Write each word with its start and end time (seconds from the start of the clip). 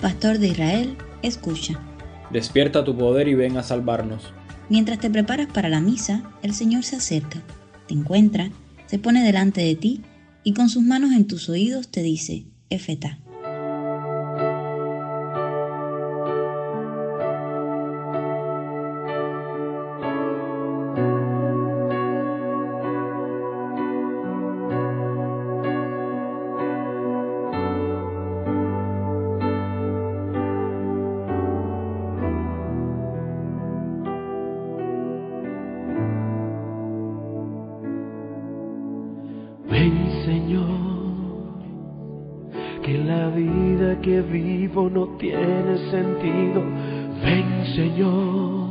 Pastor 0.00 0.38
de 0.38 0.48
Israel, 0.48 0.96
escucha. 1.22 1.80
Despierta 2.30 2.84
tu 2.84 2.96
poder 2.96 3.28
y 3.28 3.34
ven 3.34 3.56
a 3.56 3.62
salvarnos. 3.62 4.32
Mientras 4.68 4.98
te 4.98 5.10
preparas 5.10 5.46
para 5.46 5.68
la 5.68 5.80
misa, 5.80 6.22
el 6.42 6.54
Señor 6.54 6.84
se 6.84 6.96
acerca, 6.96 7.42
te 7.86 7.94
encuentra, 7.94 8.50
se 8.86 8.98
pone 8.98 9.24
delante 9.24 9.60
de 9.60 9.74
ti 9.76 10.02
y 10.42 10.54
con 10.54 10.68
sus 10.68 10.82
manos 10.82 11.12
en 11.12 11.26
tus 11.26 11.48
oídos 11.48 11.88
te 11.88 12.02
dice, 12.02 12.44
Efeta. 12.70 13.18
No 44.84 45.06
tiene 45.16 45.78
sentido. 45.90 46.62
Ven 47.24 47.64
Señor, 47.74 48.68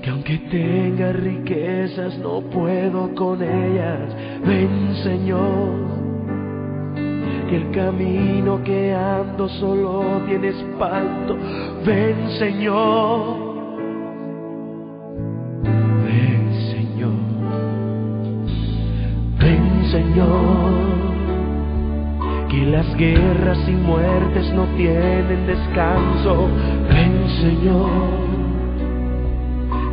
que 0.00 0.10
aunque 0.10 0.38
tenga 0.50 1.12
riquezas 1.12 2.16
no 2.18 2.40
puedo 2.42 3.12
con 3.14 3.42
ellas. 3.42 4.14
Ven 4.46 4.94
Señor, 5.02 5.74
que 7.50 7.56
el 7.56 7.70
camino 7.72 8.62
que 8.62 8.94
ando 8.94 9.48
solo 9.48 10.22
tiene 10.28 10.48
espanto. 10.48 11.36
Ven 11.84 12.30
Señor. 12.38 13.46
Ven 16.04 16.52
Señor. 16.70 17.12
Ven 19.40 19.84
Señor 19.90 21.05
que 22.48 22.64
las 22.66 22.96
guerras 22.96 23.58
y 23.68 23.72
muertes 23.72 24.52
no 24.52 24.64
tienen 24.76 25.46
descanso. 25.46 26.48
Ven 26.88 27.28
Señor, 27.40 27.90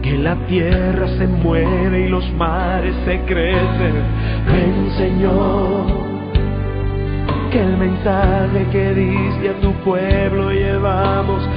que 0.02 0.18
la 0.18 0.36
tierra 0.48 1.08
se 1.18 1.28
mueve 1.28 2.02
y 2.02 2.10
los 2.10 2.30
mares 2.34 2.96
se 3.06 3.20
crecen. 3.22 3.94
Ven 4.48 4.92
Señor, 4.98 5.86
que 7.52 7.60
el 7.60 7.78
mensaje 7.78 8.68
que 8.72 8.94
diste 8.94 9.50
a 9.50 9.60
tu 9.62 9.72
pueblo 9.84 10.52
llevamos. 10.52 11.48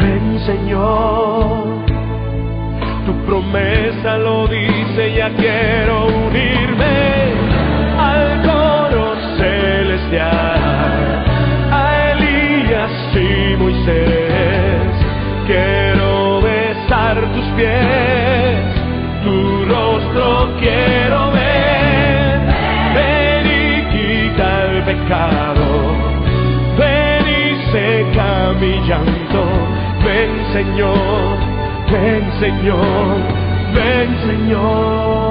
Ven 0.00 0.38
Señor, 0.46 1.64
tu 3.04 3.12
promesa 3.26 4.18
lo 4.18 4.46
dice, 4.48 5.14
ya 5.16 5.30
quiero 5.30 6.06
unirme 6.06 7.15
pies, 17.56 18.64
tu 19.24 19.64
rostro 19.66 20.56
quiero 20.60 21.32
ver. 21.32 22.40
Ven 22.94 23.46
y 23.46 23.82
quita 23.92 24.64
el 24.64 24.82
pecado, 24.84 25.66
ven 26.78 27.26
y 27.28 27.72
seca 27.72 28.52
mi 28.60 28.74
llanto. 28.88 29.42
Ven 30.04 30.32
Señor, 30.52 31.38
ven 31.90 32.24
Señor, 32.40 33.16
ven 33.74 34.08
Señor. 34.26 35.26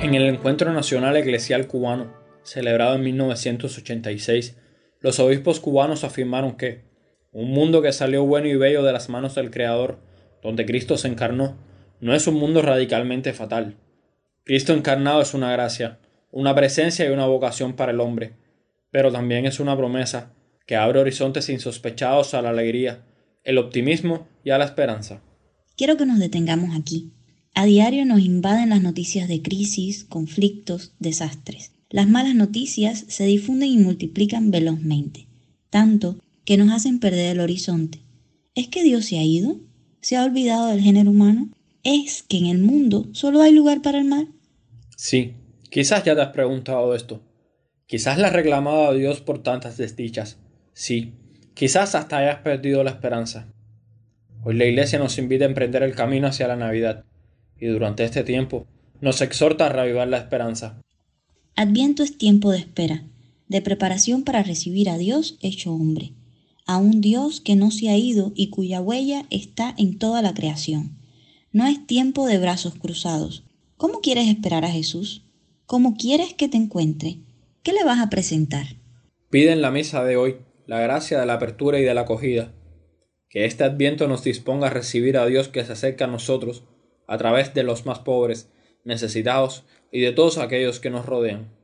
En 0.00 0.14
el 0.14 0.26
Encuentro 0.26 0.72
Nacional 0.72 1.16
Eclesial 1.16 1.66
Cubano, 1.66 2.12
celebrado 2.42 2.96
en 2.96 3.02
1986, 3.02 4.56
los 5.00 5.20
obispos 5.20 5.60
cubanos 5.60 6.02
afirmaron 6.04 6.56
que 6.56 6.87
un 7.38 7.52
mundo 7.52 7.82
que 7.82 7.92
salió 7.92 8.26
bueno 8.26 8.48
y 8.48 8.56
bello 8.56 8.82
de 8.82 8.92
las 8.92 9.08
manos 9.08 9.36
del 9.36 9.52
Creador, 9.52 10.00
donde 10.42 10.66
Cristo 10.66 10.98
se 10.98 11.06
encarnó, 11.06 11.56
no 12.00 12.12
es 12.12 12.26
un 12.26 12.34
mundo 12.34 12.62
radicalmente 12.62 13.32
fatal. 13.32 13.76
Cristo 14.42 14.72
encarnado 14.72 15.22
es 15.22 15.34
una 15.34 15.52
gracia, 15.52 16.00
una 16.32 16.52
presencia 16.56 17.08
y 17.08 17.12
una 17.12 17.26
vocación 17.26 17.74
para 17.74 17.92
el 17.92 18.00
hombre, 18.00 18.32
pero 18.90 19.12
también 19.12 19.46
es 19.46 19.60
una 19.60 19.76
promesa 19.76 20.32
que 20.66 20.74
abre 20.74 20.98
horizontes 20.98 21.48
insospechados 21.48 22.34
a 22.34 22.42
la 22.42 22.50
alegría, 22.50 23.04
el 23.44 23.58
optimismo 23.58 24.26
y 24.42 24.50
a 24.50 24.58
la 24.58 24.64
esperanza. 24.64 25.22
Quiero 25.76 25.96
que 25.96 26.06
nos 26.06 26.18
detengamos 26.18 26.76
aquí. 26.76 27.12
A 27.54 27.66
diario 27.66 28.04
nos 28.04 28.18
invaden 28.18 28.70
las 28.70 28.82
noticias 28.82 29.28
de 29.28 29.42
crisis, 29.42 30.02
conflictos, 30.02 30.96
desastres. 30.98 31.70
Las 31.88 32.08
malas 32.08 32.34
noticias 32.34 33.04
se 33.06 33.26
difunden 33.26 33.68
y 33.68 33.78
multiplican 33.78 34.50
velozmente, 34.50 35.28
tanto 35.70 36.18
que 36.48 36.56
nos 36.56 36.70
hacen 36.70 36.98
perder 36.98 37.32
el 37.32 37.40
horizonte. 37.40 38.00
¿Es 38.54 38.68
que 38.68 38.82
Dios 38.82 39.04
se 39.04 39.18
ha 39.18 39.22
ido? 39.22 39.58
¿Se 40.00 40.16
ha 40.16 40.24
olvidado 40.24 40.68
del 40.68 40.80
género 40.80 41.10
humano? 41.10 41.50
¿Es 41.84 42.22
que 42.22 42.38
en 42.38 42.46
el 42.46 42.56
mundo 42.56 43.06
solo 43.12 43.42
hay 43.42 43.52
lugar 43.52 43.82
para 43.82 43.98
el 43.98 44.06
mal? 44.06 44.28
Sí, 44.96 45.34
quizás 45.68 46.04
ya 46.04 46.14
te 46.14 46.22
has 46.22 46.30
preguntado 46.30 46.94
esto. 46.94 47.20
Quizás 47.84 48.16
le 48.16 48.24
has 48.24 48.32
reclamado 48.32 48.86
a 48.86 48.94
Dios 48.94 49.20
por 49.20 49.42
tantas 49.42 49.76
desdichas. 49.76 50.38
Sí, 50.72 51.12
quizás 51.52 51.94
hasta 51.94 52.16
hayas 52.16 52.40
perdido 52.40 52.82
la 52.82 52.92
esperanza. 52.92 53.52
Hoy 54.42 54.54
la 54.54 54.64
Iglesia 54.64 54.98
nos 54.98 55.18
invita 55.18 55.44
a 55.44 55.48
emprender 55.48 55.82
el 55.82 55.94
camino 55.94 56.28
hacia 56.28 56.48
la 56.48 56.56
Navidad, 56.56 57.04
y 57.60 57.66
durante 57.66 58.04
este 58.04 58.24
tiempo 58.24 58.66
nos 59.02 59.20
exhorta 59.20 59.66
a 59.66 59.68
reavivar 59.68 60.08
la 60.08 60.16
esperanza. 60.16 60.80
Adviento 61.56 62.02
es 62.02 62.16
tiempo 62.16 62.52
de 62.52 62.60
espera, 62.60 63.04
de 63.48 63.60
preparación 63.60 64.24
para 64.24 64.42
recibir 64.42 64.88
a 64.88 64.96
Dios 64.96 65.36
hecho 65.42 65.74
hombre, 65.74 66.14
a 66.68 66.76
un 66.76 67.00
Dios 67.00 67.40
que 67.40 67.56
no 67.56 67.70
se 67.70 67.88
ha 67.88 67.96
ido 67.96 68.30
y 68.36 68.50
cuya 68.50 68.82
huella 68.82 69.24
está 69.30 69.74
en 69.78 69.98
toda 69.98 70.20
la 70.20 70.34
creación. 70.34 70.98
No 71.50 71.66
es 71.66 71.86
tiempo 71.86 72.26
de 72.26 72.36
brazos 72.36 72.74
cruzados. 72.74 73.42
¿Cómo 73.78 74.00
quieres 74.00 74.28
esperar 74.28 74.66
a 74.66 74.70
Jesús? 74.70 75.24
¿Cómo 75.64 75.96
quieres 75.96 76.34
que 76.34 76.46
te 76.46 76.58
encuentre? 76.58 77.20
¿Qué 77.62 77.72
le 77.72 77.84
vas 77.84 78.00
a 78.00 78.10
presentar? 78.10 78.66
Pide 79.30 79.52
en 79.52 79.62
la 79.62 79.70
misa 79.70 80.04
de 80.04 80.18
hoy 80.18 80.36
la 80.66 80.78
gracia 80.80 81.18
de 81.18 81.24
la 81.24 81.34
apertura 81.34 81.80
y 81.80 81.84
de 81.84 81.94
la 81.94 82.02
acogida. 82.02 82.52
Que 83.30 83.46
este 83.46 83.64
adviento 83.64 84.06
nos 84.06 84.22
disponga 84.22 84.66
a 84.66 84.70
recibir 84.70 85.16
a 85.16 85.24
Dios 85.24 85.48
que 85.48 85.64
se 85.64 85.72
acerca 85.72 86.04
a 86.04 86.08
nosotros 86.08 86.64
a 87.06 87.16
través 87.16 87.54
de 87.54 87.62
los 87.62 87.86
más 87.86 88.00
pobres, 88.00 88.50
necesitados 88.84 89.64
y 89.90 90.00
de 90.00 90.12
todos 90.12 90.36
aquellos 90.36 90.80
que 90.80 90.90
nos 90.90 91.06
rodean. 91.06 91.57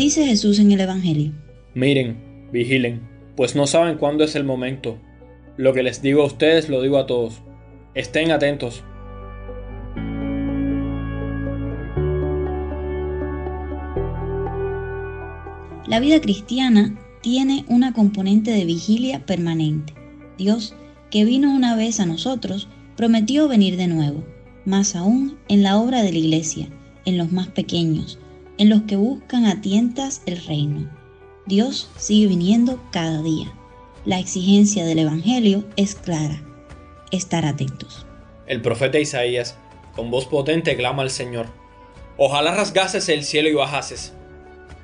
Dice 0.00 0.24
Jesús 0.24 0.58
en 0.58 0.72
el 0.72 0.80
Evangelio. 0.80 1.34
Miren, 1.74 2.48
vigilen, 2.50 3.02
pues 3.36 3.54
no 3.54 3.66
saben 3.66 3.98
cuándo 3.98 4.24
es 4.24 4.34
el 4.34 4.44
momento. 4.44 4.96
Lo 5.58 5.74
que 5.74 5.82
les 5.82 6.00
digo 6.00 6.22
a 6.22 6.24
ustedes 6.24 6.70
lo 6.70 6.80
digo 6.80 6.96
a 6.96 7.04
todos. 7.04 7.42
Estén 7.94 8.30
atentos, 8.30 8.82
La 15.86 16.00
vida 16.00 16.18
cristiana 16.22 16.98
tiene 17.20 17.66
una 17.68 17.92
componente 17.92 18.52
de 18.52 18.64
vigilia 18.64 19.26
permanente. 19.26 19.92
Dios, 20.38 20.74
que 21.10 21.26
vino 21.26 21.54
una 21.54 21.76
vez 21.76 22.00
a 22.00 22.06
nosotros, 22.06 22.68
prometió 22.96 23.48
venir 23.48 23.76
de 23.76 23.86
nuevo, 23.86 24.24
más 24.64 24.96
aún 24.96 25.36
en 25.48 25.62
la 25.62 25.78
obra 25.78 26.02
de 26.02 26.12
la 26.12 26.18
Iglesia, 26.18 26.70
en 27.04 27.18
los 27.18 27.32
más 27.32 27.48
pequeños, 27.48 28.18
en 28.60 28.68
los 28.68 28.82
que 28.82 28.94
buscan 28.94 29.46
a 29.46 29.60
tientas 29.60 30.22
el 30.26 30.40
reino. 30.44 30.88
Dios 31.46 31.90
sigue 31.96 32.28
viniendo 32.28 32.80
cada 32.92 33.20
día. 33.22 33.52
La 34.04 34.20
exigencia 34.20 34.84
del 34.84 35.00
Evangelio 35.00 35.64
es 35.74 35.96
clara. 35.96 36.40
Estar 37.10 37.44
atentos. 37.44 38.06
El 38.46 38.62
profeta 38.62 39.00
Isaías, 39.00 39.56
con 39.96 40.12
voz 40.12 40.26
potente, 40.26 40.76
clama 40.76 41.02
al 41.02 41.10
Señor. 41.10 41.46
Ojalá 42.16 42.54
rasgases 42.54 43.08
el 43.08 43.24
cielo 43.24 43.48
y 43.48 43.54
bajases 43.54 44.12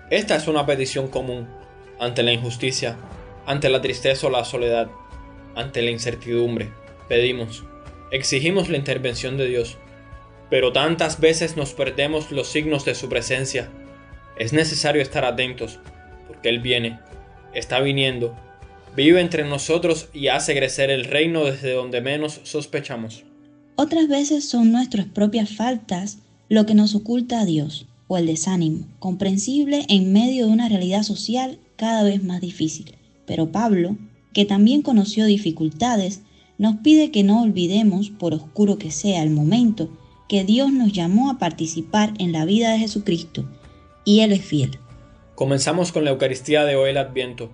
esta 0.08 0.36
es 0.36 0.46
una 0.46 0.64
petición 0.66 1.08
común 1.08 1.48
ante 1.98 2.22
la 2.22 2.30
injusticia, 2.30 2.96
ante 3.44 3.68
la 3.68 3.80
tristeza 3.80 4.28
o 4.28 4.30
la 4.30 4.44
soledad, 4.44 4.88
ante 5.56 5.82
la 5.82 5.90
incertidumbre. 5.90 6.70
Pedimos, 7.08 7.64
exigimos 8.12 8.68
la 8.68 8.76
intervención 8.76 9.36
de 9.36 9.48
Dios, 9.48 9.78
pero 10.50 10.72
tantas 10.72 11.20
veces 11.20 11.56
nos 11.56 11.72
perdemos 11.72 12.30
los 12.30 12.48
signos 12.48 12.84
de 12.84 12.94
su 12.94 13.08
presencia. 13.08 13.68
Es 14.38 14.52
necesario 14.52 15.02
estar 15.02 15.24
atentos, 15.24 15.78
porque 16.28 16.48
Él 16.48 16.60
viene, 16.60 16.98
está 17.54 17.80
viniendo, 17.80 18.36
vive 18.94 19.20
entre 19.20 19.44
nosotros 19.44 20.08
y 20.12 20.28
hace 20.28 20.54
crecer 20.54 20.90
el 20.90 21.04
reino 21.04 21.44
desde 21.44 21.72
donde 21.72 22.00
menos 22.00 22.40
sospechamos. 22.44 23.24
Otras 23.76 24.08
veces 24.08 24.48
son 24.48 24.72
nuestras 24.72 25.06
propias 25.06 25.50
faltas 25.50 26.18
lo 26.48 26.64
que 26.64 26.74
nos 26.74 26.94
oculta 26.94 27.40
a 27.40 27.44
Dios, 27.44 27.86
o 28.08 28.16
el 28.16 28.26
desánimo, 28.26 28.86
comprensible 28.98 29.84
en 29.88 30.12
medio 30.12 30.46
de 30.46 30.52
una 30.52 30.68
realidad 30.68 31.02
social 31.02 31.58
cada 31.76 32.04
vez 32.04 32.22
más 32.22 32.40
difícil. 32.40 32.94
Pero 33.26 33.50
Pablo, 33.50 33.96
que 34.32 34.44
también 34.44 34.82
conoció 34.82 35.26
dificultades, 35.26 36.20
nos 36.56 36.76
pide 36.76 37.10
que 37.10 37.22
no 37.22 37.42
olvidemos, 37.42 38.10
por 38.10 38.32
oscuro 38.32 38.78
que 38.78 38.90
sea 38.90 39.22
el 39.22 39.30
momento, 39.30 39.90
que 40.28 40.44
Dios 40.44 40.72
nos 40.72 40.92
llamó 40.92 41.30
a 41.30 41.38
participar 41.38 42.12
en 42.18 42.32
la 42.32 42.44
vida 42.44 42.72
de 42.72 42.78
Jesucristo, 42.78 43.44
y 44.04 44.20
Él 44.20 44.32
es 44.32 44.44
fiel. 44.44 44.78
Comenzamos 45.34 45.92
con 45.92 46.04
la 46.04 46.10
Eucaristía 46.10 46.64
de 46.64 46.76
hoy 46.76 46.90
el 46.90 46.96
Adviento, 46.96 47.50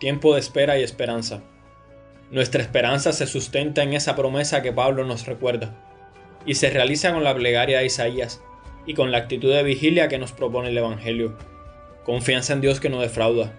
tiempo 0.00 0.34
de 0.34 0.40
espera 0.40 0.78
y 0.78 0.82
esperanza. 0.82 1.42
Nuestra 2.30 2.62
esperanza 2.62 3.12
se 3.12 3.26
sustenta 3.26 3.82
en 3.82 3.92
esa 3.92 4.16
promesa 4.16 4.62
que 4.62 4.72
Pablo 4.72 5.04
nos 5.04 5.26
recuerda, 5.26 5.76
y 6.44 6.54
se 6.54 6.70
realiza 6.70 7.12
con 7.12 7.22
la 7.22 7.34
plegaria 7.34 7.78
de 7.78 7.86
Isaías 7.86 8.42
y 8.84 8.94
con 8.94 9.12
la 9.12 9.18
actitud 9.18 9.52
de 9.52 9.62
vigilia 9.62 10.08
que 10.08 10.18
nos 10.18 10.32
propone 10.32 10.70
el 10.70 10.78
Evangelio. 10.78 11.36
Confianza 12.04 12.52
en 12.52 12.60
Dios 12.60 12.80
que 12.80 12.88
no 12.88 13.00
defrauda, 13.00 13.52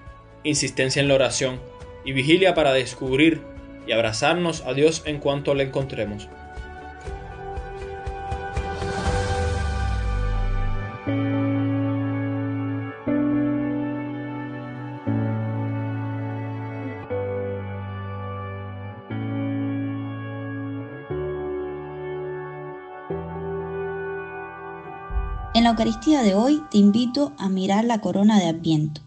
insistencia 0.44 1.02
en 1.02 1.08
la 1.08 1.16
oración 1.16 1.62
y 2.04 2.12
vigilia 2.12 2.54
para 2.56 2.74
descubrir 2.74 3.42
y 3.88 3.94
abrazarnos 3.94 4.62
a 4.66 4.74
Dios 4.74 5.04
en 5.06 5.20
cuanto 5.20 5.54
le 5.54 5.64
encontremos. 5.64 6.28
En 25.64 25.68
la 25.68 25.72
Eucaristía 25.72 26.24
de 26.24 26.36
hoy 26.36 26.62
te 26.72 26.78
invito 26.78 27.32
a 27.38 27.48
mirar 27.48 27.86
la 27.86 28.02
corona 28.02 28.38
de 28.38 28.48
Adviento. 28.48 29.00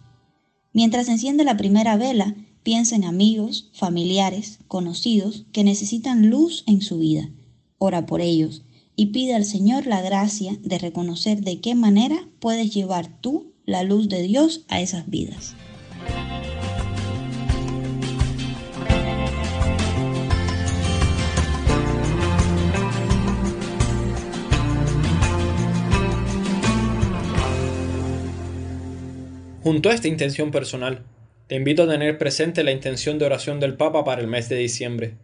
Mientras 0.72 1.06
enciende 1.10 1.44
la 1.44 1.58
primera 1.58 1.98
vela, 1.98 2.34
piensa 2.62 2.96
en 2.96 3.04
amigos, 3.04 3.68
familiares, 3.74 4.60
conocidos 4.66 5.44
que 5.52 5.64
necesitan 5.64 6.30
luz 6.30 6.64
en 6.66 6.80
su 6.80 6.96
vida. 6.96 7.28
Ora 7.76 8.06
por 8.06 8.22
ellos 8.22 8.62
y 8.96 9.08
pide 9.08 9.34
al 9.34 9.44
Señor 9.44 9.86
la 9.86 10.00
gracia 10.00 10.56
de 10.62 10.78
reconocer 10.78 11.42
de 11.42 11.60
qué 11.60 11.74
manera 11.74 12.26
puedes 12.40 12.72
llevar 12.72 13.20
tú 13.20 13.52
la 13.66 13.82
luz 13.82 14.08
de 14.08 14.22
Dios 14.22 14.64
a 14.68 14.80
esas 14.80 15.10
vidas. 15.10 15.54
Junto 29.66 29.90
a 29.90 29.94
esta 29.94 30.06
intención 30.06 30.52
personal, 30.52 31.02
te 31.48 31.56
invito 31.56 31.82
a 31.82 31.88
tener 31.88 32.18
presente 32.18 32.62
la 32.62 32.70
intención 32.70 33.18
de 33.18 33.24
oración 33.24 33.58
del 33.58 33.76
Papa 33.76 34.04
para 34.04 34.20
el 34.20 34.28
mes 34.28 34.48
de 34.48 34.54
diciembre, 34.54 35.16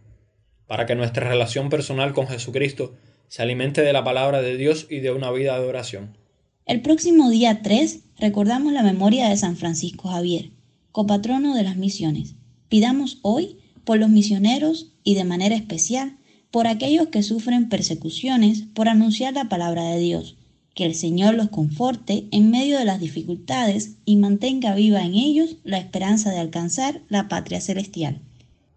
para 0.67 0.85
que 0.85 0.95
nuestra 0.95 1.29
relación 1.29 1.69
personal 1.69 2.11
con 2.11 2.27
Jesucristo 2.27 2.93
se 3.29 3.41
alimente 3.41 3.83
de 3.83 3.93
la 3.93 4.03
palabra 4.03 4.41
de 4.41 4.57
Dios 4.57 4.85
y 4.89 4.99
de 4.99 5.13
una 5.13 5.31
vida 5.31 5.57
de 5.57 5.65
oración. 5.65 6.17
El 6.65 6.81
próximo 6.81 7.29
día 7.29 7.61
3 7.61 8.01
recordamos 8.19 8.73
la 8.73 8.83
memoria 8.83 9.29
de 9.29 9.37
San 9.37 9.55
Francisco 9.55 10.09
Javier, 10.09 10.49
copatrono 10.91 11.55
de 11.55 11.63
las 11.63 11.77
misiones. 11.77 12.35
Pidamos 12.67 13.19
hoy 13.21 13.59
por 13.85 13.97
los 13.97 14.09
misioneros 14.09 14.91
y 15.05 15.15
de 15.15 15.23
manera 15.23 15.55
especial 15.55 16.17
por 16.51 16.67
aquellos 16.67 17.07
que 17.07 17.23
sufren 17.23 17.69
persecuciones 17.69 18.63
por 18.73 18.89
anunciar 18.89 19.35
la 19.35 19.47
palabra 19.47 19.83
de 19.85 19.99
Dios 19.99 20.35
que 20.73 20.85
el 20.85 20.95
Señor 20.95 21.35
los 21.35 21.49
conforte 21.49 22.25
en 22.31 22.49
medio 22.49 22.79
de 22.79 22.85
las 22.85 22.99
dificultades 22.99 23.97
y 24.05 24.15
mantenga 24.17 24.73
viva 24.73 25.03
en 25.03 25.13
ellos 25.13 25.57
la 25.63 25.77
esperanza 25.77 26.31
de 26.31 26.39
alcanzar 26.39 27.01
la 27.09 27.27
patria 27.27 27.61
celestial. 27.61 28.21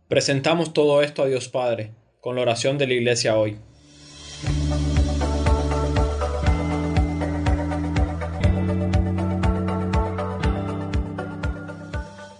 Presentamos 0.08 0.72
todo 0.72 1.02
esto 1.02 1.22
a 1.22 1.26
Dios 1.26 1.48
Padre 1.48 1.92
con 2.20 2.36
la 2.36 2.42
oración 2.42 2.76
de 2.78 2.86
la 2.86 2.94
Iglesia 2.94 3.36
hoy. 3.36 3.56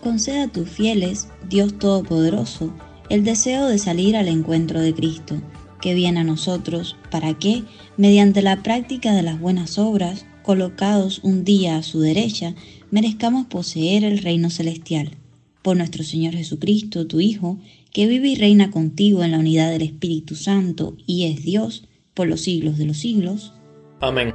Conceda 0.03 0.45
a 0.45 0.49
tus 0.49 0.69
fieles, 0.69 1.29
Dios 1.49 1.79
Todopoderoso, 1.79 2.73
el 3.09 3.25
deseo 3.25 3.67
de 3.67 3.79
salir 3.79 4.17
al 4.17 4.29
encuentro 4.29 4.81
de 4.81 4.95
Cristo 4.95 5.37
que 5.81 5.95
viene 5.95 6.21
a 6.21 6.25
nosotros, 6.25 6.97
para 7.11 7.35
que, 7.35 7.65
mediante 7.97 8.43
la 8.43 8.63
práctica 8.63 9.15
de 9.15 9.23
las 9.23 9.41
buenas 9.41 9.79
obras, 9.79 10.27
colocados 10.43 11.21
un 11.25 11.45
día 11.45 11.77
a 11.77 11.83
su 11.83 12.01
derecha, 12.01 12.55
merezcamos 12.91 13.47
poseer 13.47 14.05
el 14.05 14.19
reino 14.19 14.49
celestial. 14.51 15.17
Por 15.63 15.77
nuestro 15.77 16.05
Señor 16.05 16.35
Jesucristo, 16.35 17.07
tu 17.07 17.21
Hijo, 17.21 17.59
que 17.93 18.07
vive 18.07 18.29
y 18.29 18.37
reina 18.37 18.71
contigo 18.71 19.25
en 19.25 19.33
la 19.33 19.39
unidad 19.39 19.71
del 19.71 19.83
Espíritu 19.83 20.37
Santo 20.37 20.97
y 21.07 21.25
es 21.25 21.43
Dios 21.43 21.89
por 22.15 22.29
los 22.29 22.43
siglos 22.43 22.79
de 22.79 22.87
los 22.87 22.99
siglos. 22.99 23.53
Amén. 24.01 24.33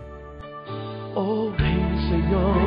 Oh, 1.15 1.51
ven 1.57 1.97
Señor, 2.09 2.57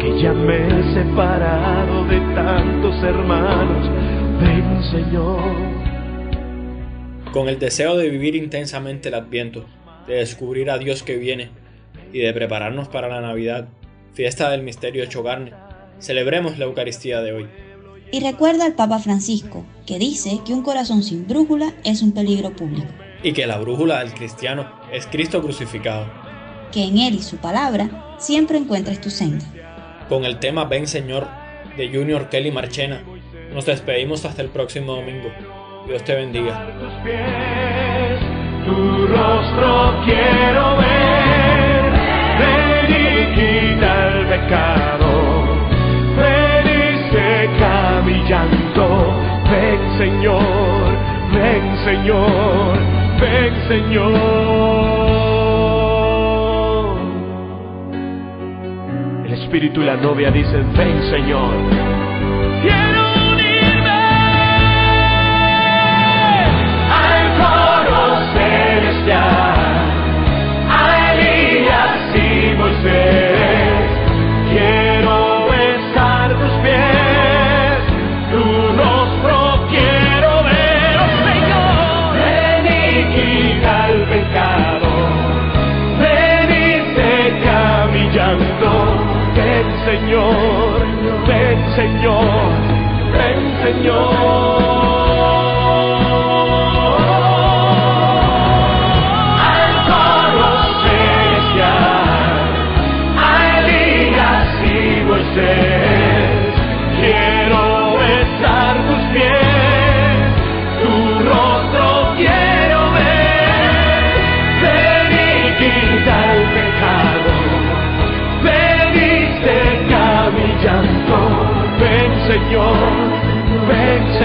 que 0.00 0.22
ya 0.22 0.32
me 0.32 0.66
he 0.66 0.94
separado 0.94 2.04
de 2.06 2.18
tantos 2.34 3.02
hermanos. 3.02 3.88
Ven 4.40 4.82
Señor. 4.90 5.97
Con 7.32 7.48
el 7.48 7.58
deseo 7.58 7.96
de 7.96 8.08
vivir 8.08 8.34
intensamente 8.34 9.08
el 9.08 9.14
Adviento, 9.14 9.66
de 10.06 10.14
descubrir 10.14 10.70
a 10.70 10.78
Dios 10.78 11.02
que 11.02 11.16
viene 11.16 11.50
y 12.10 12.20
de 12.20 12.32
prepararnos 12.32 12.88
para 12.88 13.08
la 13.08 13.20
Navidad, 13.20 13.68
fiesta 14.14 14.50
del 14.50 14.62
misterio 14.62 15.04
hecho 15.04 15.22
carne, 15.22 15.52
celebremos 16.00 16.58
la 16.58 16.64
Eucaristía 16.64 17.20
de 17.20 17.32
hoy. 17.32 17.46
Y 18.10 18.20
recuerda 18.20 18.64
al 18.64 18.74
Papa 18.74 18.98
Francisco, 18.98 19.66
que 19.86 19.98
dice 19.98 20.40
que 20.46 20.54
un 20.54 20.62
corazón 20.62 21.02
sin 21.02 21.28
brújula 21.28 21.74
es 21.84 22.00
un 22.00 22.12
peligro 22.12 22.56
público. 22.56 22.88
Y 23.22 23.32
que 23.34 23.46
la 23.46 23.58
brújula 23.58 23.98
del 23.98 24.14
cristiano 24.14 24.66
es 24.90 25.06
Cristo 25.06 25.42
crucificado. 25.42 26.06
Que 26.72 26.84
en 26.84 26.96
Él 26.96 27.16
y 27.16 27.22
su 27.22 27.36
palabra 27.36 28.16
siempre 28.18 28.56
encuentres 28.56 29.02
tu 29.02 29.10
senda. 29.10 29.44
Con 30.08 30.24
el 30.24 30.38
tema 30.38 30.64
Ven 30.64 30.86
Señor 30.86 31.28
de 31.76 31.88
Junior 31.88 32.30
Kelly 32.30 32.50
Marchena, 32.50 33.02
nos 33.52 33.66
despedimos 33.66 34.24
hasta 34.24 34.40
el 34.40 34.48
próximo 34.48 34.94
domingo. 34.94 35.28
Dios 35.88 36.04
te 36.04 36.14
bendiga. 36.14 36.66
tu 38.66 39.06
rostro 39.06 40.02
quiero 40.04 40.76
ver. 40.76 41.92
Ven 42.38 42.90
y 42.90 42.92
quita 43.34 44.08
el 44.08 44.26
pecado, 44.26 45.08
ven 46.14 46.66
y 46.68 46.78
seca 47.10 48.02
mi 48.04 48.16
llanto. 48.28 48.86
Ven 49.50 49.80
Señor, 49.96 50.92
ven 51.32 51.64
Señor, 51.86 52.78
ven 53.18 53.54
Señor. 53.66 54.18
El 59.24 59.32
Espíritu 59.32 59.80
y 59.80 59.84
la 59.86 59.96
novia 59.96 60.30
dicen, 60.30 60.70
ven 60.76 61.02
Señor. 61.04 61.78
Señor. 93.88 94.17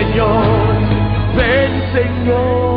Señor, 0.03 0.75
ven 1.33 1.71
Señor. 1.93 2.72